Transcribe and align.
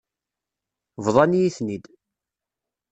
Bḍan-iyi-ten-id. 1.05 1.85